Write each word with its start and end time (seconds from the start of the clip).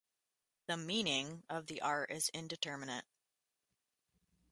The 0.65 0.77
"meaning" 0.77 1.43
of 1.47 1.67
the 1.67 1.79
art 1.83 2.09
is 2.09 2.29
indeterminate. 2.29 3.05